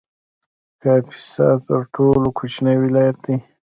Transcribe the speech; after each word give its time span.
کاپیسا 0.81 1.47
تر 1.65 1.81
ټولو 1.93 2.27
کوچنی 2.37 2.75
ولایت 2.83 3.17
دی 3.25 3.35